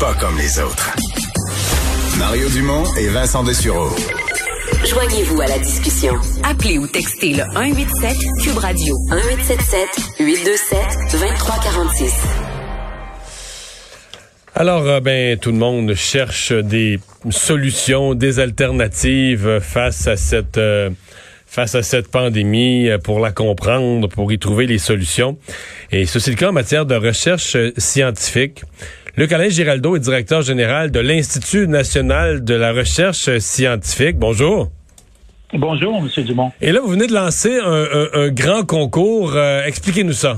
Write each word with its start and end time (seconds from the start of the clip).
pas 0.00 0.14
comme 0.14 0.38
les 0.38 0.58
autres. 0.58 0.96
Mario 2.18 2.48
Dumont 2.48 2.84
et 2.98 3.08
Vincent 3.08 3.44
Dessureau. 3.44 3.90
Joignez-vous 4.88 5.42
à 5.42 5.46
la 5.46 5.58
discussion. 5.58 6.14
Appelez 6.42 6.78
ou 6.78 6.86
textez 6.86 7.34
le 7.34 7.42
187 7.52 8.16
Cube 8.42 8.56
Radio 8.56 8.96
1877 9.10 9.88
827 10.20 10.78
2346. 11.12 12.14
Alors, 14.54 14.86
euh, 14.86 15.00
ben, 15.00 15.38
tout 15.38 15.52
le 15.52 15.58
monde 15.58 15.92
cherche 15.94 16.52
des 16.52 16.98
solutions, 17.28 18.14
des 18.14 18.40
alternatives 18.40 19.60
face 19.60 20.06
à 20.06 20.16
cette 20.16 20.56
euh, 20.56 20.88
face 21.46 21.74
à 21.74 21.82
cette 21.82 22.08
pandémie, 22.08 22.88
euh, 22.88 22.98
pour 22.98 23.20
la 23.20 23.32
comprendre, 23.32 24.08
pour 24.08 24.32
y 24.32 24.38
trouver 24.38 24.66
les 24.66 24.78
solutions. 24.78 25.36
Et 25.90 26.06
ceci 26.06 26.30
est 26.30 26.32
le 26.34 26.38
cas 26.38 26.48
en 26.48 26.52
matière 26.52 26.86
de 26.86 26.94
recherche 26.94 27.56
scientifique. 27.76 28.62
Luc 29.16 29.32
Alain 29.32 29.48
Giraldo 29.48 29.96
est 29.96 30.00
directeur 30.00 30.42
général 30.42 30.90
de 30.90 31.00
l'Institut 31.00 31.68
national 31.68 32.44
de 32.44 32.54
la 32.54 32.72
recherche 32.72 33.38
scientifique. 33.38 34.16
Bonjour. 34.16 34.68
Bonjour, 35.52 35.98
M. 35.98 36.24
Dumont. 36.24 36.52
Et 36.60 36.72
là, 36.72 36.80
vous 36.80 36.88
venez 36.88 37.06
de 37.06 37.14
lancer 37.14 37.58
un, 37.58 38.28
grand 38.28 38.64
concours. 38.64 39.36
Expliquez-nous 39.66 40.12
ça. 40.12 40.36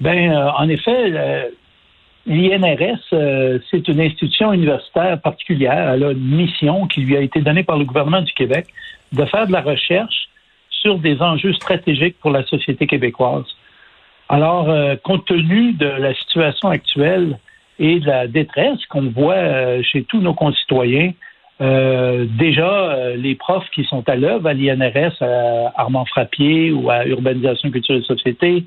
Ben, 0.00 0.32
en 0.34 0.68
effet, 0.68 1.50
L'INRS, 2.26 3.00
euh, 3.12 3.58
c'est 3.70 3.88
une 3.88 4.00
institution 4.00 4.52
universitaire 4.52 5.20
particulière. 5.20 5.90
Elle 5.94 6.04
a 6.04 6.10
une 6.12 6.36
mission 6.36 6.86
qui 6.86 7.00
lui 7.00 7.16
a 7.16 7.20
été 7.20 7.40
donnée 7.40 7.64
par 7.64 7.78
le 7.78 7.84
gouvernement 7.84 8.20
du 8.20 8.32
Québec 8.32 8.66
de 9.12 9.24
faire 9.24 9.46
de 9.46 9.52
la 9.52 9.62
recherche 9.62 10.28
sur 10.68 10.98
des 10.98 11.20
enjeux 11.20 11.52
stratégiques 11.54 12.16
pour 12.20 12.30
la 12.30 12.44
société 12.44 12.86
québécoise. 12.86 13.46
Alors, 14.30 14.70
euh, 14.70 14.96
compte 15.02 15.26
tenu 15.26 15.72
de 15.72 15.86
la 15.86 16.14
situation 16.14 16.70
actuelle 16.70 17.38
et 17.78 18.00
de 18.00 18.06
la 18.06 18.26
détresse 18.26 18.84
qu'on 18.86 19.10
voit 19.10 19.34
euh, 19.34 19.82
chez 19.82 20.04
tous 20.04 20.20
nos 20.20 20.34
concitoyens, 20.34 21.12
déjà, 21.60 23.14
les 23.16 23.34
profs 23.34 23.68
qui 23.74 23.84
sont 23.84 24.08
à 24.08 24.16
l'œuvre 24.16 24.46
à 24.46 24.54
l'INRS, 24.54 25.20
à 25.20 25.72
Armand 25.78 26.06
Frappier 26.06 26.72
ou 26.72 26.88
à 26.88 27.04
Urbanisation, 27.04 27.70
Culture 27.70 27.96
et 27.96 28.02
Société, 28.02 28.64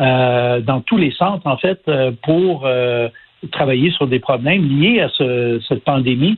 euh, 0.00 0.60
dans 0.60 0.80
tous 0.80 0.96
les 0.96 1.12
centres, 1.12 1.46
en 1.46 1.56
fait, 1.56 1.80
euh, 1.86 2.10
pour 2.22 2.66
euh, 2.66 3.08
travailler 3.52 3.92
sur 3.92 4.08
des 4.08 4.18
problèmes 4.18 4.68
liés 4.68 5.00
à 5.00 5.08
cette 5.68 5.84
pandémie. 5.84 6.36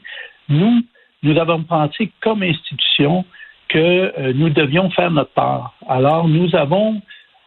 Nous, 0.48 0.82
nous 1.22 1.38
avons 1.38 1.62
pensé 1.62 2.10
comme 2.20 2.42
institution 2.42 3.24
que 3.69 4.32
nous 4.32 4.50
devions 4.50 4.91
faire 4.91 5.10
notre 5.10 5.32
part. 5.32 5.74
Alors, 5.88 6.28
nous 6.28 6.54
avons 6.54 7.00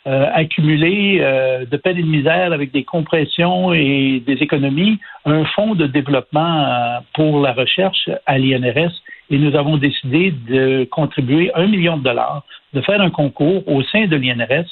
accumulé 0.05 1.19
de 1.19 1.78
peine 1.78 1.97
et 1.97 2.02
de 2.02 2.08
misère 2.08 2.52
avec 2.52 2.72
des 2.72 2.83
compressions 2.83 3.73
et 3.73 4.23
des 4.25 4.33
économies 4.41 4.97
un 5.25 5.45
fonds 5.45 5.75
de 5.75 5.86
développement 5.86 7.02
pour 7.14 7.41
la 7.41 7.53
recherche 7.53 8.09
à 8.25 8.38
l'INRS 8.38 8.94
et 9.30 9.38
nous 9.38 9.56
avons 9.56 9.78
décidé 9.78 10.31
de 10.31 10.88
contribuer 10.89 11.52
un 11.53 11.67
million 11.67 11.97
de 11.97 12.03
dollars, 12.03 12.44
de 12.73 12.81
faire 12.81 13.02
un 13.02 13.11
concours 13.11 13.67
au 13.67 13.83
sein 13.83 14.08
de 14.08 14.16
l'INRS 14.16 14.66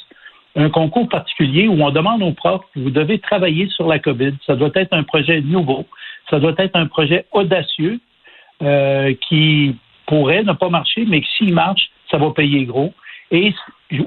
un 0.58 0.70
concours 0.70 1.08
particulier 1.08 1.68
où 1.68 1.80
on 1.82 1.90
demande 1.90 2.22
aux 2.22 2.32
profs, 2.32 2.64
vous 2.74 2.90
devez 2.90 3.18
travailler 3.18 3.68
sur 3.68 3.86
la 3.86 3.98
COVID. 3.98 4.32
Ça 4.46 4.56
doit 4.56 4.70
être 4.74 4.92
un 4.92 5.04
projet 5.04 5.40
nouveau, 5.40 5.86
ça 6.30 6.40
doit 6.40 6.54
être 6.58 6.74
un 6.74 6.86
projet 6.86 7.26
audacieux 7.32 8.00
euh, 8.62 9.14
qui 9.28 9.76
pourrait 10.06 10.42
ne 10.42 10.52
pas 10.52 10.68
marcher, 10.68 11.04
mais 11.06 11.22
s'il 11.36 11.54
marche, 11.54 11.90
ça 12.10 12.18
va 12.18 12.30
payer 12.30 12.64
gros. 12.64 12.92
Et 13.30 13.54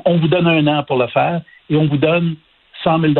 on 0.05 0.17
vous 0.17 0.27
donne 0.27 0.47
un 0.47 0.65
an 0.67 0.83
pour 0.83 0.97
le 0.97 1.07
faire 1.07 1.41
et 1.69 1.75
on 1.75 1.87
vous 1.87 1.97
donne 1.97 2.35
100 2.83 3.01
000 3.01 3.13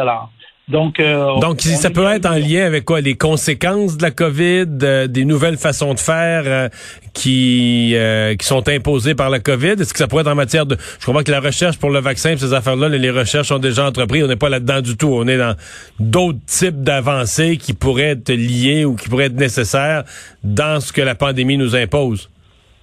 donc, 0.71 0.99
euh, 0.99 1.39
Donc 1.39 1.59
ça 1.61 1.89
peut 1.89 2.05
être 2.05 2.25
en 2.25 2.35
lien 2.35 2.65
avec 2.65 2.85
quoi? 2.85 3.01
Les 3.01 3.15
conséquences 3.15 3.97
de 3.97 4.03
la 4.03 4.11
COVID, 4.11 4.67
euh, 4.83 5.07
des 5.07 5.25
nouvelles 5.25 5.57
façons 5.57 5.93
de 5.93 5.99
faire 5.99 6.43
euh, 6.45 6.69
qui 7.13 7.95
qui 8.39 8.45
sont 8.45 8.67
imposées 8.69 9.13
par 9.13 9.29
la 9.29 9.39
COVID? 9.39 9.73
Est-ce 9.79 9.91
que 9.91 9.99
ça 9.99 10.07
pourrait 10.07 10.21
être 10.21 10.31
en 10.31 10.35
matière 10.35 10.65
de 10.65 10.77
Je 10.99 11.05
crois 11.05 11.23
que 11.23 11.31
la 11.31 11.41
recherche 11.41 11.77
pour 11.77 11.89
le 11.89 11.99
vaccin, 11.99 12.37
ces 12.37 12.53
affaires-là, 12.53 12.87
les 12.87 13.11
recherches 13.11 13.49
sont 13.49 13.59
déjà 13.59 13.85
entreprises. 13.85 14.23
On 14.23 14.27
n'est 14.27 14.37
pas 14.37 14.49
là-dedans 14.49 14.81
du 14.81 14.95
tout. 14.95 15.09
On 15.13 15.27
est 15.27 15.37
dans 15.37 15.55
d'autres 15.99 16.39
types 16.45 16.81
d'avancées 16.81 17.57
qui 17.57 17.73
pourraient 17.73 18.11
être 18.11 18.31
liées 18.31 18.85
ou 18.85 18.95
qui 18.95 19.09
pourraient 19.09 19.25
être 19.25 19.35
nécessaires 19.35 20.03
dans 20.43 20.79
ce 20.79 20.93
que 20.93 21.01
la 21.01 21.15
pandémie 21.15 21.57
nous 21.57 21.75
impose. 21.75 22.29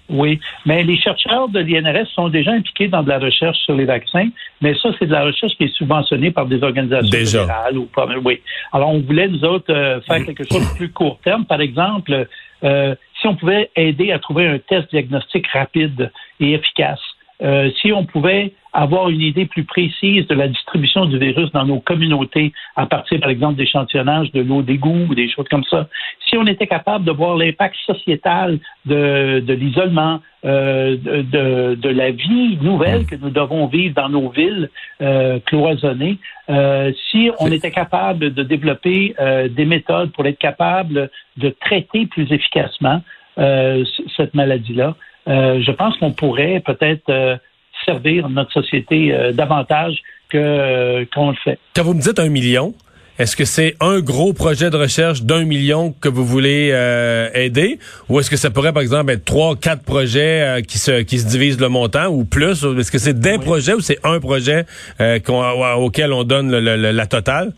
Oui, 0.08 0.40
mais 0.64 0.82
les 0.84 0.96
chercheurs 0.96 1.48
de 1.48 1.60
l'INRS 1.60 2.06
sont 2.14 2.28
déjà 2.28 2.52
impliqués 2.52 2.88
dans 2.88 3.02
de 3.02 3.08
la 3.08 3.18
recherche 3.18 3.58
sur 3.58 3.74
les 3.74 3.84
vaccins, 3.84 4.28
mais 4.62 4.74
ça, 4.74 4.90
c'est 4.98 5.06
de 5.06 5.12
la 5.12 5.24
recherche 5.24 5.54
qui 5.56 5.64
est 5.64 5.74
subventionnée 5.74 6.30
par 6.30 6.46
des 6.46 6.62
organisations 6.62 7.10
fédérales 7.10 7.76
ou 7.76 7.84
pas. 7.84 8.06
Oui. 8.24 8.40
Alors, 8.72 8.90
on 8.90 9.00
voulait, 9.00 9.28
nous 9.28 9.44
autres, 9.44 9.72
euh, 9.72 10.00
faire 10.02 10.24
quelque 10.24 10.44
chose 10.44 10.66
de 10.66 10.76
plus 10.76 10.90
court 10.90 11.18
terme. 11.22 11.44
Par 11.44 11.60
exemple, 11.60 12.26
euh, 12.64 12.94
si 13.20 13.26
on 13.26 13.36
pouvait 13.36 13.70
aider 13.76 14.12
à 14.12 14.18
trouver 14.18 14.46
un 14.46 14.58
test 14.58 14.90
diagnostique 14.90 15.46
rapide 15.48 16.10
et 16.40 16.52
efficace, 16.52 17.00
euh, 17.42 17.70
si 17.80 17.92
on 17.92 18.04
pouvait 18.04 18.52
avoir 18.78 19.08
une 19.08 19.20
idée 19.20 19.46
plus 19.46 19.64
précise 19.64 20.26
de 20.28 20.34
la 20.34 20.46
distribution 20.46 21.04
du 21.06 21.18
virus 21.18 21.50
dans 21.50 21.64
nos 21.64 21.80
communautés 21.80 22.52
à 22.76 22.86
partir, 22.86 23.18
par 23.18 23.30
exemple, 23.30 23.56
d'échantillonnage 23.56 24.30
de 24.30 24.40
l'eau 24.40 24.62
d'égout 24.62 25.06
ou 25.10 25.14
des 25.16 25.28
choses 25.28 25.48
comme 25.50 25.64
ça. 25.64 25.88
Si 26.28 26.36
on 26.36 26.46
était 26.46 26.68
capable 26.68 27.04
de 27.04 27.10
voir 27.10 27.36
l'impact 27.36 27.74
sociétal 27.84 28.60
de, 28.86 29.40
de 29.40 29.52
l'isolement, 29.52 30.20
euh, 30.44 30.96
de, 30.96 31.74
de, 31.74 31.88
la 31.88 32.12
vie 32.12 32.56
nouvelle 32.62 33.04
que 33.06 33.16
nous 33.16 33.30
devons 33.30 33.66
vivre 33.66 33.94
dans 33.96 34.08
nos 34.08 34.28
villes 34.28 34.70
euh, 35.02 35.40
cloisonnées, 35.44 36.18
euh, 36.48 36.92
si 37.10 37.32
on 37.40 37.50
était 37.50 37.72
capable 37.72 38.32
de 38.32 38.42
développer 38.44 39.16
euh, 39.18 39.48
des 39.48 39.64
méthodes 39.64 40.12
pour 40.12 40.24
être 40.26 40.38
capable 40.38 41.10
de 41.36 41.48
traiter 41.48 42.06
plus 42.06 42.30
efficacement 42.30 43.02
euh, 43.38 43.84
cette 44.16 44.34
maladie-là, 44.34 44.94
je 45.26 45.70
pense 45.72 45.94
qu'on 45.98 46.12
pourrait 46.12 46.62
peut-être 46.64 47.38
servir 47.84 48.28
notre 48.28 48.52
société 48.52 49.12
euh, 49.12 49.32
davantage 49.32 49.96
que 50.28 50.38
euh, 50.38 51.04
qu'on 51.14 51.30
le 51.30 51.36
fait. 51.42 51.58
Quand 51.74 51.84
vous 51.84 51.94
me 51.94 52.00
dites 52.00 52.18
un 52.18 52.28
million, 52.28 52.74
est-ce 53.18 53.36
que 53.36 53.44
c'est 53.44 53.74
un 53.80 54.00
gros 54.00 54.32
projet 54.32 54.70
de 54.70 54.76
recherche 54.76 55.22
d'un 55.22 55.44
million 55.44 55.92
que 55.92 56.08
vous 56.08 56.24
voulez 56.24 56.70
euh, 56.72 57.30
aider, 57.34 57.78
ou 58.08 58.20
est-ce 58.20 58.30
que 58.30 58.36
ça 58.36 58.50
pourrait 58.50 58.72
par 58.72 58.82
exemple 58.82 59.10
être 59.10 59.24
trois, 59.24 59.56
quatre 59.56 59.82
projets 59.82 60.62
qui 60.68 60.78
se 60.78 61.02
qui 61.02 61.18
se 61.18 61.26
divisent 61.26 61.60
le 61.60 61.68
montant 61.68 62.06
ou 62.06 62.24
plus? 62.24 62.64
Est-ce 62.64 62.92
que 62.92 62.98
c'est 62.98 63.18
des 63.18 63.38
projets 63.38 63.74
ou 63.74 63.80
c'est 63.80 63.98
un 64.04 64.20
projet 64.20 64.66
auquel 64.98 66.12
on 66.12 66.24
donne 66.24 66.50
la 66.56 67.06
totale? 67.06 67.52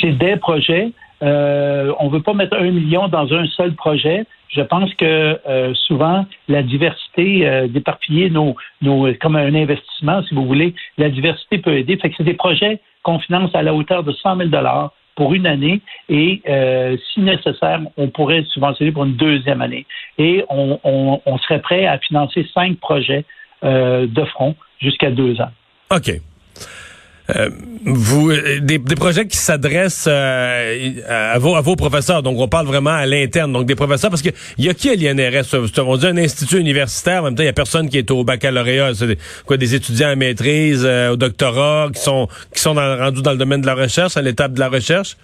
C'est 0.00 0.12
des 0.12 0.36
projets. 0.36 0.92
on 1.22 2.08
veut 2.08 2.22
pas 2.22 2.34
mettre 2.34 2.56
un 2.56 2.70
million 2.70 3.08
dans 3.08 3.32
un 3.32 3.46
seul 3.56 3.74
projet 3.74 4.24
je 4.50 4.62
pense 4.62 4.92
que 4.94 5.38
euh, 5.48 5.74
souvent 5.74 6.26
la 6.48 6.62
diversité 6.62 7.46
euh, 7.46 7.68
d'éparpiller 7.68 8.30
nos, 8.30 8.56
nos 8.82 9.12
comme 9.14 9.36
un 9.36 9.54
investissement, 9.54 10.22
si 10.24 10.34
vous 10.34 10.46
voulez, 10.46 10.74
la 10.98 11.08
diversité 11.08 11.58
peut 11.58 11.76
aider. 11.76 11.96
Fait 11.96 12.10
que 12.10 12.16
c'est 12.16 12.24
des 12.24 12.34
projets 12.34 12.80
qu'on 13.02 13.18
finance 13.18 13.54
à 13.54 13.62
la 13.62 13.74
hauteur 13.74 14.02
de 14.02 14.12
100 14.12 14.36
000 14.36 14.48
dollars 14.48 14.92
pour 15.16 15.34
une 15.34 15.46
année 15.46 15.80
et 16.08 16.40
euh, 16.48 16.96
si 17.12 17.20
nécessaire, 17.20 17.80
on 17.96 18.08
pourrait 18.08 18.44
subventionner 18.52 18.92
pour 18.92 19.04
une 19.04 19.16
deuxième 19.16 19.60
année. 19.60 19.86
Et 20.18 20.44
on, 20.48 20.80
on, 20.84 21.20
on 21.24 21.38
serait 21.38 21.60
prêt 21.60 21.86
à 21.86 21.98
financer 21.98 22.46
cinq 22.54 22.78
projets 22.78 23.24
euh, 23.62 24.06
de 24.06 24.24
front 24.24 24.56
jusqu'à 24.80 25.10
deux 25.10 25.40
ans. 25.40 25.50
OK. 25.90 26.10
Euh, 27.36 27.50
vous 27.84 28.30
euh, 28.30 28.60
des, 28.60 28.78
projets 28.78 29.26
qui 29.26 29.36
s'adressent 29.36 30.08
euh, 30.10 31.00
à, 31.08 31.38
vos, 31.38 31.54
à 31.54 31.60
vos 31.60 31.76
professeurs. 31.76 32.22
Donc, 32.22 32.38
on 32.38 32.48
parle 32.48 32.66
vraiment 32.66 32.90
à 32.90 33.06
l'interne. 33.06 33.52
Donc, 33.52 33.66
des 33.66 33.74
professeurs, 33.74 34.10
parce 34.10 34.22
que 34.22 34.30
il 34.58 34.64
y 34.64 34.68
a 34.68 34.74
qui 34.74 34.90
à 34.90 34.94
l'INRS? 34.94 35.54
On 35.78 35.96
dit 35.96 36.06
un 36.06 36.16
institut 36.16 36.58
universitaire. 36.58 37.22
En 37.22 37.26
même 37.26 37.34
temps, 37.34 37.42
il 37.42 37.46
y 37.46 37.50
a 37.50 37.54
personne 37.54 37.88
qui 37.88 37.98
est 37.98 38.10
au 38.10 38.24
baccalauréat. 38.24 38.94
C'est 38.94 39.06
des, 39.06 39.18
quoi, 39.46 39.56
des 39.56 39.74
étudiants 39.74 40.08
à 40.08 40.16
maîtrise, 40.16 40.84
au 40.84 41.16
doctorat, 41.16 41.88
qui 41.94 42.00
sont 42.00 42.28
qui 42.54 42.60
sont 42.60 42.74
rendus 42.74 43.22
dans 43.22 43.32
le 43.32 43.38
domaine 43.38 43.60
de 43.60 43.66
la 43.66 43.74
recherche, 43.74 44.16
à 44.16 44.22
l'étape 44.22 44.52
de 44.52 44.60
la 44.60 44.68
recherche? 44.68 45.16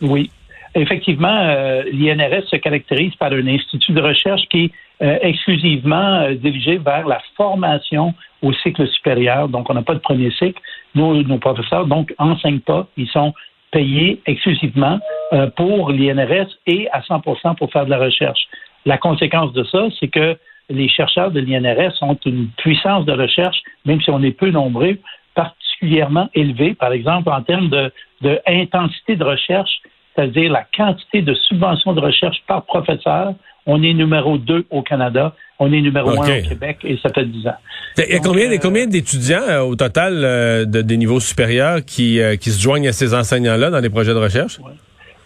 Oui. 0.00 0.30
Effectivement, 0.74 1.46
l'INRS 1.90 2.48
se 2.50 2.56
caractérise 2.56 3.14
par 3.14 3.32
un 3.32 3.46
institut 3.46 3.92
de 3.92 4.00
recherche 4.02 4.42
qui 4.50 4.70
est 5.00 5.20
exclusivement 5.22 6.30
dirigé 6.32 6.78
vers 6.78 7.06
la 7.06 7.20
formation 7.36 8.14
au 8.42 8.52
cycle 8.52 8.86
supérieur. 8.88 9.48
Donc, 9.48 9.68
on 9.70 9.74
n'a 9.74 9.82
pas 9.82 9.94
de 9.94 10.00
premier 10.00 10.30
cycle. 10.30 10.60
Nos, 10.94 11.22
nos 11.22 11.38
professeurs, 11.38 11.86
donc, 11.86 12.14
enseignent 12.18 12.60
pas. 12.60 12.86
Ils 12.96 13.08
sont 13.08 13.34
payés 13.70 14.20
exclusivement 14.26 14.98
euh, 15.32 15.50
pour 15.56 15.90
l'INRS 15.90 16.48
et 16.66 16.88
à 16.92 17.02
100 17.02 17.20
pour 17.20 17.72
faire 17.72 17.84
de 17.84 17.90
la 17.90 17.98
recherche. 17.98 18.40
La 18.84 18.98
conséquence 18.98 19.52
de 19.52 19.64
ça, 19.64 19.86
c'est 19.98 20.08
que 20.08 20.36
les 20.70 20.88
chercheurs 20.88 21.30
de 21.30 21.40
l'INRS 21.40 22.02
ont 22.02 22.18
une 22.24 22.48
puissance 22.56 23.04
de 23.04 23.12
recherche, 23.12 23.58
même 23.84 24.00
si 24.00 24.10
on 24.10 24.22
est 24.22 24.32
peu 24.32 24.50
nombreux, 24.50 24.98
particulièrement 25.34 26.28
élevée, 26.34 26.74
par 26.74 26.92
exemple, 26.92 27.28
en 27.30 27.42
termes 27.42 27.68
de, 27.68 27.92
de 28.22 28.40
intensité 28.46 29.16
de 29.16 29.24
recherche, 29.24 29.80
c'est-à-dire 30.14 30.50
la 30.50 30.64
quantité 30.76 31.22
de 31.22 31.34
subventions 31.34 31.92
de 31.92 32.00
recherche 32.00 32.42
par 32.46 32.64
professeur. 32.64 33.34
On 33.66 33.82
est 33.82 33.94
numéro 33.94 34.38
2 34.38 34.66
au 34.70 34.82
Canada 34.82 35.34
on 35.58 35.72
est 35.72 35.80
numéro 35.80 36.10
un 36.10 36.38
au 36.38 36.42
Québec 36.42 36.78
et 36.84 36.98
ça 37.02 37.10
fait 37.10 37.24
10 37.24 37.48
ans. 37.48 37.54
Il 37.98 38.12
y 38.12 38.16
a 38.16 38.18
combien, 38.18 38.50
euh, 38.50 38.58
combien 38.60 38.86
d'étudiants 38.86 39.42
euh, 39.48 39.60
au 39.60 39.74
total 39.74 40.22
euh, 40.22 40.64
de, 40.66 40.82
des 40.82 40.96
niveaux 40.96 41.20
supérieurs 41.20 41.84
qui, 41.84 42.20
qui 42.40 42.50
se 42.50 42.60
joignent 42.60 42.88
à 42.88 42.92
ces 42.92 43.14
enseignants-là 43.14 43.70
dans 43.70 43.80
les 43.80 43.90
projets 43.90 44.12
de 44.12 44.18
recherche? 44.18 44.58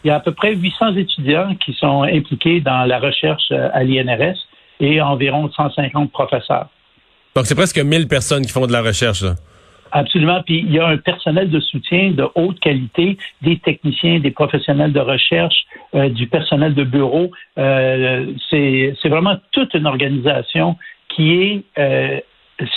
il 0.03 0.09
y 0.09 0.11
a 0.11 0.17
à 0.17 0.21
peu 0.21 0.33
près 0.33 0.55
800 0.55 0.97
étudiants 0.97 1.55
qui 1.63 1.75
sont 1.75 2.05
impliqués 2.05 2.63
dans 2.63 2.87
la 2.87 2.99
recherche 2.99 3.51
à 3.51 3.85
l'INRS 3.85 4.39
et 4.81 5.03
environ 5.03 5.51
150 5.55 6.11
professeurs. 6.11 6.69
Donc, 7.37 7.45
c'est 7.45 7.55
presque 7.55 7.79
1000 7.79 8.09
personnes 8.09 8.47
qui 8.47 8.51
font 8.51 8.67
de 8.67 8.73
la 8.73 8.81
recherche. 8.81 9.23
Là. 9.23 9.35
Absolument. 9.93 10.43
Puis 10.45 10.59
il 10.59 10.73
y 10.73 10.79
a 10.79 10.87
un 10.87 10.97
personnel 10.97 11.51
de 11.51 11.61
soutien 11.61 12.13
de 12.13 12.27
haute 12.35 12.61
qualité, 12.61 13.17
des 13.43 13.59
techniciens, 13.59 14.21
des 14.21 14.31
professionnels 14.31 14.93
de 14.93 15.01
recherche, 15.01 15.65
euh, 15.95 16.09
du 16.09 16.27
personnel 16.27 16.75
de 16.75 16.85
bureau. 16.85 17.31
Euh, 17.59 18.27
c'est 18.51 19.09
vraiment 19.09 19.37
toute 19.53 19.75
une 19.75 19.87
organisation 19.87 20.77
qui 21.09 21.33
est 21.33 21.63
euh, 21.79 22.21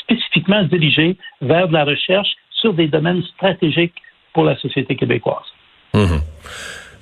spécifiquement 0.01 0.63
dirigée 0.63 1.17
vers 1.41 1.67
de 1.67 1.73
la 1.73 1.85
recherche 1.85 2.29
sur 2.49 2.73
des 2.73 2.87
domaines 2.87 3.23
stratégiques 3.35 3.95
pour 4.33 4.43
la 4.43 4.57
société 4.57 4.95
québécoise. 4.95 5.45
Mmh. 5.93 6.17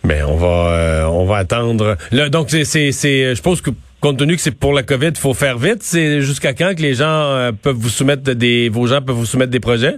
Mais 0.03 0.23
on 0.23 0.35
va 0.35 1.09
on 1.09 1.25
va 1.25 1.37
attendre. 1.37 1.95
Là, 2.11 2.29
donc 2.29 2.49
c'est 2.49 2.65
c'est 2.65 3.35
je 3.35 3.41
pense 3.41 3.61
que 3.61 3.69
compte 4.01 4.17
tenu 4.17 4.35
que 4.35 4.41
c'est 4.41 4.59
pour 4.59 4.73
la 4.73 4.83
COVID, 4.83 5.11
faut 5.15 5.33
faire 5.33 5.57
vite. 5.57 5.83
C'est 5.83 6.21
jusqu'à 6.21 6.53
quand 6.53 6.75
que 6.75 6.81
les 6.81 6.95
gens 6.95 7.05
euh, 7.05 7.51
peuvent 7.51 7.75
vous 7.75 7.89
soumettre 7.89 8.23
des, 8.33 8.67
vos 8.69 8.87
gens 8.87 9.01
peuvent 9.01 9.15
vous 9.15 9.25
soumettre 9.25 9.51
des 9.51 9.59
projets? 9.59 9.95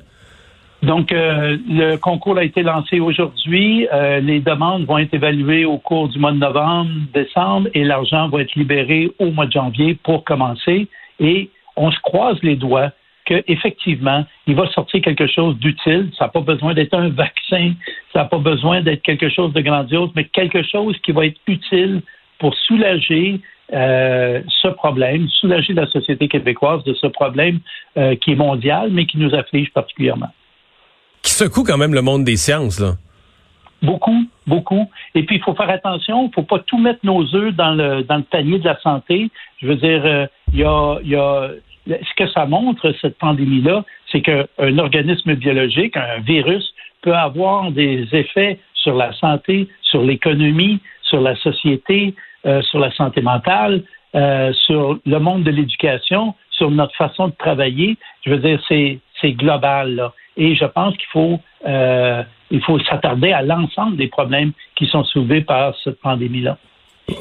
Donc, 0.84 1.14
euh, 1.14 1.58
le 1.70 1.96
concours 1.96 2.38
a 2.38 2.44
été 2.44 2.62
lancé 2.62 3.00
aujourd'hui. 3.00 3.88
Euh, 3.94 4.20
les 4.20 4.42
demandes 4.42 4.86
vont 4.86 4.98
être 4.98 5.14
évaluées 5.14 5.64
au 5.64 5.78
cours 5.78 6.10
du 6.10 6.20
mois 6.20 6.34
de 6.34 6.38
novembre, 6.38 6.92
décembre, 7.14 7.70
et 7.74 7.86
l'argent 7.86 8.28
va 8.28 8.42
être 8.42 8.54
libéré 8.56 9.10
au 9.18 9.32
mois 9.32 9.46
de 9.46 9.54
janvier 9.54 9.98
pour 10.04 10.26
commencer. 10.26 10.88
Et 11.22 11.50
on 11.78 11.90
se 11.90 12.00
croise 12.02 12.38
les 12.44 12.58
doigts 12.58 12.92
qu'effectivement, 13.24 14.26
il 14.46 14.56
va 14.56 14.68
sortir 14.72 15.02
quelque 15.02 15.28
chose 15.28 15.56
d'utile. 15.60 16.12
Ça 16.18 16.26
n'a 16.26 16.30
pas 16.30 16.42
besoin 16.42 16.74
d'être 16.74 16.94
un 16.94 17.08
vaccin, 17.08 17.72
ça 18.12 18.20
n'a 18.20 18.26
pas 18.26 18.40
besoin 18.40 18.82
d'être 18.82 19.04
quelque 19.04 19.30
chose 19.30 19.54
de 19.54 19.62
grandiose, 19.62 20.10
mais 20.18 20.26
quelque 20.26 20.64
chose 20.64 20.98
qui 21.06 21.14
va 21.14 21.26
être 21.26 21.40
utile 21.48 22.02
pour 22.40 22.54
soulager 22.68 23.40
euh, 23.72 24.42
ce 24.62 24.68
problème, 24.68 25.28
soulager 25.30 25.74
la 25.74 25.88
société 25.88 26.28
québécoise 26.28 26.84
de 26.84 26.94
ce 26.94 27.08
problème 27.08 27.60
euh, 27.98 28.16
qui 28.16 28.32
est 28.32 28.36
mondial, 28.36 28.90
mais 28.92 29.06
qui 29.06 29.18
nous 29.18 29.34
afflige 29.34 29.72
particulièrement. 29.72 30.30
Qui 31.22 31.32
secoue 31.32 31.64
quand 31.64 31.78
même 31.78 31.94
le 31.94 32.02
monde 32.02 32.26
des 32.26 32.36
sciences, 32.36 32.80
là. 32.80 32.94
Beaucoup, 33.82 34.26
beaucoup. 34.48 34.90
Et 35.14 35.24
puis, 35.24 35.38
il 35.38 35.42
faut 35.44 35.56
faire 35.56 35.70
attention, 35.70 36.24
il 36.24 36.28
ne 36.28 36.34
faut 36.34 36.44
pas 36.44 36.60
tout 36.60 36.78
mettre 36.78 37.00
nos 37.04 37.24
œufs 37.36 37.54
dans 37.54 37.74
le, 37.74 38.04
dans 38.04 38.18
le 38.18 38.24
panier 38.24 38.60
de 38.60 38.66
la 38.66 38.80
santé. 38.80 39.30
Je 39.62 39.68
veux 39.68 39.76
dire, 39.76 40.06
euh, 40.06 40.26
il 40.54 40.60
y, 40.60 40.64
a, 40.64 41.00
y 41.04 41.16
a 41.16 41.50
ce 41.88 42.14
que 42.16 42.30
ça 42.30 42.46
montre, 42.46 42.94
cette 43.02 43.18
pandémie-là, 43.18 43.84
c'est 44.12 44.22
qu'un 44.22 44.78
organisme 44.78 45.36
biologique, 45.36 45.98
un 45.98 46.20
virus, 46.20 46.74
peut 47.02 47.16
avoir 47.16 47.72
des 47.72 48.08
effets 48.14 48.60
sur 48.74 48.96
la 48.96 49.14
santé, 49.14 49.68
sur 49.82 50.02
l'économie, 50.04 50.80
sur 51.04 51.22
la 51.22 51.36
société, 51.38 52.16
euh, 52.46 52.62
sur 52.64 52.80
la 52.80 52.92
santé 52.92 53.22
mentale, 53.22 53.84
euh, 54.16 54.52
sur 54.66 55.00
le 55.06 55.20
monde 55.20 55.44
de 55.44 55.52
l'éducation, 55.52 56.36
sur 56.52 56.70
notre 56.72 56.96
façon 56.96 57.30
de 57.30 57.34
travailler. 57.34 57.98
Je 58.26 58.32
veux 58.32 58.38
dire, 58.38 58.60
c'est, 58.68 59.00
global. 59.32 59.96
Là. 59.96 60.14
Et 60.36 60.54
je 60.54 60.66
pense 60.66 60.94
qu'il 60.98 61.08
faut, 61.14 61.40
euh, 61.66 62.22
il 62.52 62.62
faut 62.62 62.78
s'attarder 62.80 63.32
à 63.32 63.42
l'ensemble 63.42 63.96
des 63.96 64.08
problèmes 64.08 64.52
qui 64.76 64.86
sont 64.88 65.06
soulevés 65.06 65.42
par 65.42 65.74
cette 65.84 66.02
pandémie-là. 66.02 66.58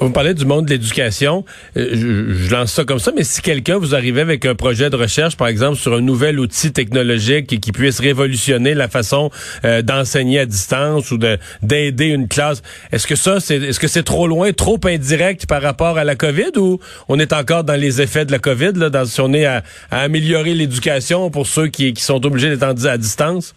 Vous 0.01 0.11
parlez 0.11 0.33
du 0.33 0.45
monde 0.45 0.67
de 0.67 0.71
l'éducation. 0.71 1.45
Euh, 1.77 1.89
je, 1.93 2.51
lance 2.53 2.73
ça 2.73 2.85
comme 2.85 3.01
ça, 3.01 3.11
mais 3.17 3.25
si 3.25 3.43
quelqu'un 3.43 3.79
vous 3.79 3.97
arrivait 3.97 4.21
avec 4.21 4.47
un 4.47 4.55
projet 4.55 4.91
de 4.91 4.97
recherche, 4.97 5.37
par 5.37 5.49
exemple, 5.49 5.77
sur 5.77 5.95
un 5.95 6.01
nouvel 6.01 6.39
outil 6.39 6.73
technologique 6.73 7.61
qui 7.61 7.73
puisse 7.73 7.99
révolutionner 7.99 8.75
la 8.75 8.87
façon 8.87 9.31
euh, 9.65 9.83
d'enseigner 9.83 10.39
à 10.39 10.47
distance 10.47 11.11
ou 11.11 11.19
d'aider 11.63 12.07
une 12.07 12.29
classe, 12.29 12.63
est-ce 12.93 13.09
que 13.09 13.17
ça, 13.17 13.41
c'est 13.41 13.57
est-ce 13.57 13.81
que 13.81 13.89
c'est 13.89 14.05
trop 14.05 14.29
loin, 14.29 14.53
trop 14.53 14.79
indirect 14.85 15.47
par 15.47 15.61
rapport 15.61 15.99
à 15.99 16.05
la 16.05 16.15
COVID 16.15 16.53
ou 16.59 16.79
on 17.09 17.19
est 17.19 17.33
encore 17.33 17.65
dans 17.65 17.79
les 17.79 18.01
effets 18.01 18.25
de 18.25 18.31
la 18.31 18.39
COVID, 18.39 18.73
là, 18.77 18.89
dans, 18.89 19.05
si 19.05 19.21
on 19.21 19.33
est 19.33 19.47
à, 19.47 19.65
améliorer 19.91 20.55
l'éducation 20.55 21.29
pour 21.31 21.49
ceux 21.49 21.67
qui, 21.67 21.93
qui 21.93 22.05
sont 22.05 22.25
obligés 22.25 22.51
d'être 22.57 22.87
à 22.87 22.99
distance? 22.99 23.55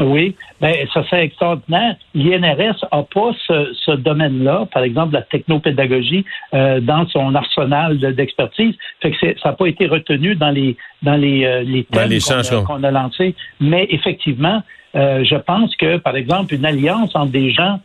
Oui, 0.00 0.34
ben, 0.62 0.74
ça 0.94 1.04
c'est 1.10 1.24
extraordinaire. 1.24 1.94
L'INRS 2.14 2.86
n'a 2.90 3.02
pas 3.02 3.32
ce, 3.46 3.94
domaine-là, 3.96 4.66
par 4.72 4.82
exemple 4.82 5.12
la 5.12 5.22
technopédagogie, 5.22 6.24
euh, 6.54 6.80
dans 6.80 7.06
son 7.08 7.34
arsenal 7.34 7.98
d'expertise. 7.98 8.74
fait 9.00 9.10
que 9.10 9.38
ça 9.38 9.50
n'a 9.50 9.52
pas 9.52 9.66
été 9.66 9.86
retenu 9.86 10.34
dans 10.36 10.50
les 10.50 10.76
dans 11.02 11.16
les, 11.16 11.44
euh, 11.44 11.62
les 11.62 11.84
thèmes 11.84 12.64
qu'on 12.66 12.82
a, 12.82 12.90
lancés. 12.90 13.34
Mais 13.60 13.86
effectivement, 13.90 14.62
euh, 14.94 15.22
je 15.24 15.36
pense 15.36 15.76
que, 15.76 15.98
par 15.98 16.16
exemple, 16.16 16.54
une 16.54 16.64
alliance 16.64 17.14
entre 17.14 17.32
des 17.32 17.52
gens 17.52 17.78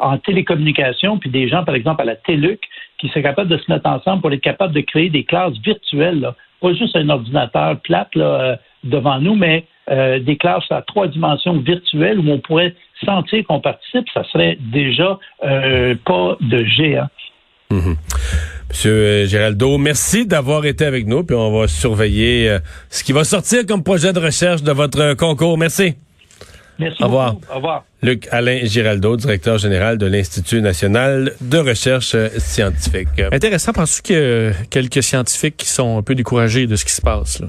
en 0.00 0.16
télécommunication 0.16 1.18
puis 1.18 1.28
des 1.28 1.46
gens, 1.46 1.62
par 1.62 1.74
exemple, 1.74 2.00
à 2.00 2.04
la 2.06 2.16
TELUC, 2.16 2.58
qui 2.98 3.08
seraient 3.08 3.22
capables 3.22 3.50
de 3.50 3.58
se 3.58 3.70
mettre 3.70 3.86
ensemble 3.86 4.22
pour 4.22 4.32
être 4.32 4.40
capables 4.40 4.72
de 4.72 4.80
créer 4.80 5.10
des 5.10 5.24
classes 5.24 5.58
virtuelles, 5.62 6.20
là. 6.20 6.34
pas 6.62 6.72
juste 6.72 6.96
un 6.96 7.10
ordinateur 7.10 7.78
plate 7.80 8.14
là, 8.14 8.56
devant 8.82 9.18
nous, 9.20 9.34
mais 9.34 9.66
euh, 9.88 10.18
des 10.18 10.36
classes 10.36 10.64
à 10.70 10.82
trois 10.82 11.06
dimensions 11.06 11.58
virtuelles 11.58 12.18
où 12.18 12.28
on 12.28 12.40
pourrait 12.40 12.74
sentir 13.04 13.44
qu'on 13.46 13.60
participe, 13.60 14.06
ça 14.12 14.24
serait 14.32 14.58
déjà 14.72 15.18
euh, 15.44 15.94
pas 16.04 16.36
de 16.40 16.64
géant. 16.64 17.08
Mhm. 17.70 17.96
Monsieur 18.68 18.92
euh, 18.92 19.26
Géraldo, 19.26 19.78
merci 19.78 20.26
d'avoir 20.26 20.66
été 20.66 20.84
avec 20.84 21.06
nous, 21.06 21.22
puis 21.22 21.36
on 21.36 21.56
va 21.56 21.68
surveiller 21.68 22.58
ce 22.90 23.04
qui 23.04 23.12
va 23.12 23.22
sortir 23.22 23.64
comme 23.64 23.84
projet 23.84 24.12
de 24.12 24.18
recherche 24.18 24.62
de 24.62 24.72
votre 24.72 25.14
concours. 25.14 25.56
Merci. 25.56 25.94
Merci. 26.80 27.02
Au 27.02 27.06
revoir. 27.06 27.36
Au 27.50 27.54
revoir. 27.54 27.84
Luc 28.02 28.26
Alain 28.32 28.58
Giraldo, 28.64 29.16
directeur 29.16 29.58
général 29.58 29.98
de 29.98 30.06
l'Institut 30.06 30.60
national 30.60 31.32
de 31.40 31.58
recherche 31.58 32.16
scientifique. 32.38 33.20
Intéressant. 33.32 33.72
Penses-tu 33.72 34.02
qu'il 34.02 34.16
y 34.16 34.18
a 34.18 34.52
quelques 34.68 35.02
scientifiques 35.02 35.56
qui 35.56 35.68
sont 35.68 35.98
un 35.98 36.02
peu 36.02 36.14
découragés 36.14 36.66
de 36.66 36.74
ce 36.74 36.84
qui 36.84 36.92
se 36.92 37.00
passe? 37.00 37.40
Là? 37.40 37.48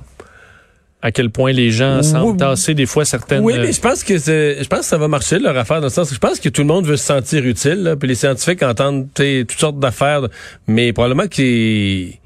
À 1.02 1.12
quel 1.12 1.30
point 1.30 1.52
les 1.52 1.70
gens 1.70 2.02
semblent 2.02 2.38
tasser 2.38 2.74
des 2.74 2.86
fois 2.86 3.06
certaines. 3.06 3.44
Oui, 3.44 3.54
mais 3.60 3.72
je 3.72 3.80
pense 3.80 4.04
que 4.04 4.18
je 4.18 4.68
pense 4.68 4.80
que 4.80 4.86
ça 4.86 4.98
va 4.98 5.08
marcher 5.08 5.38
leur 5.40 5.56
affaire 5.58 5.80
dans 5.80 5.88
le 5.88 5.92
sens 5.92 6.10
que 6.10 6.16
je 6.16 6.20
pense 6.20 6.40
que 6.40 6.50
tout 6.50 6.62
le 6.62 6.68
monde 6.68 6.86
veut 6.86 6.98
se 6.98 7.06
sentir 7.06 7.46
utile. 7.46 7.96
puis 8.00 8.10
les 8.10 8.16
scientifiques 8.16 8.64
entendent 8.64 9.08
toutes 9.14 9.60
sortes 9.60 9.80
d'affaires, 9.80 10.28
mais 10.68 10.94
probablement 10.94 11.28
qu'ils 11.28 12.18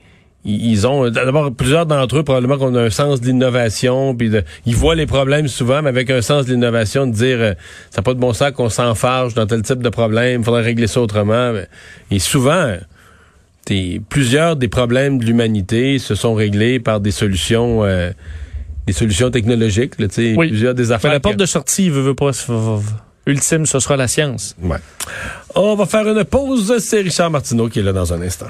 ils 0.45 0.88
ont 0.88 1.09
d'abord 1.09 1.53
plusieurs 1.53 1.85
d'entre 1.85 2.18
eux 2.18 2.23
probablement 2.23 2.57
qu'on 2.57 2.73
a 2.75 2.81
un 2.81 2.89
sens 2.89 3.21
de 3.21 3.27
l'innovation 3.27 4.15
puis 4.15 4.31
ils 4.65 4.75
voient 4.75 4.95
les 4.95 5.06
problèmes 5.06 5.47
souvent 5.47 5.83
mais 5.83 5.89
avec 5.89 6.09
un 6.09 6.23
sens 6.23 6.47
de 6.47 6.53
l'innovation 6.53 7.06
de 7.06 7.12
dire 7.12 7.38
euh, 7.39 7.53
ça 7.91 8.00
n'a 8.00 8.03
pas 8.03 8.15
de 8.15 8.19
bon 8.19 8.33
sens 8.33 8.50
qu'on 8.51 8.69
s'enfarge 8.69 9.35
dans 9.35 9.45
tel 9.45 9.62
type 9.62 9.83
de 9.83 9.89
problème 9.89 10.41
il 10.41 10.44
faudrait 10.44 10.63
régler 10.63 10.88
ça 10.88 11.00
autrement 11.00 11.53
et 12.09 12.18
souvent 12.18 12.75
plusieurs 14.09 14.56
des 14.56 14.68
problèmes 14.68 15.19
de 15.19 15.25
l'humanité 15.25 15.99
se 15.99 16.16
sont 16.16 16.33
réglés 16.33 16.80
par 16.80 16.99
des 16.99 17.11
solutions 17.11 17.83
euh, 17.83 18.11
des 18.88 18.94
solutions 18.94 19.30
technologiques, 19.30 20.00
là, 20.00 20.07
oui. 20.18 20.50
plusieurs 20.50 20.73
des 20.73 20.92
affaires. 20.92 21.11
la 21.11 21.19
porte 21.19 21.38
de 21.38 21.45
sortie, 21.45 21.90
veut, 21.90 22.02
veut 22.02 22.16
pas, 22.16 22.31
ultime, 23.26 23.66
ce 23.66 23.80
sera 23.80 23.97
la 23.97 24.07
science. 24.07 24.56
Ouais. 24.61 24.78
On 25.56 25.76
va 25.76 25.85
faire 25.85 26.07
une 26.07 26.23
pause. 26.23 26.78
C'est 26.80 27.02
Richard 27.02 27.30
Martineau 27.30 27.69
qui 27.69 27.80
est 27.80 27.83
là 27.83 27.94
dans 27.94 28.14
un 28.14 28.21
instant. 28.21 28.47